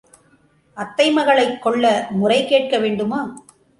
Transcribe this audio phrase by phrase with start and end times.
[0.77, 1.83] அத்தை மகளைச் கொள்ள
[2.11, 3.21] முறை கேட்க வேண்டுமா?